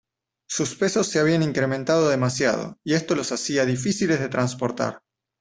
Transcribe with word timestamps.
Sus 0.49 0.73
pesos 0.73 1.05
se 1.09 1.19
habían 1.19 1.43
incrementado 1.43 2.09
demasiado 2.09 2.79
y 2.83 2.95
esto 2.95 3.13
los 3.13 3.31
hacía 3.31 3.65
difíciles 3.67 4.19
de 4.19 4.29
transportar. 4.29 5.03